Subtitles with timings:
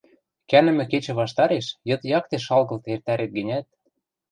[0.49, 3.65] Кӓнӹмӹ кечӹ ваштареш йыд якте шалгылт эртӓрет гӹнят